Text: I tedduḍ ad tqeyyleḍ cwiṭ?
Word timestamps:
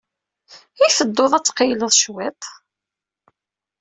I 0.85 0.87
tedduḍ 0.97 1.31
ad 1.33 1.43
tqeyyleḍ 1.45 1.91
cwiṭ? 1.95 2.43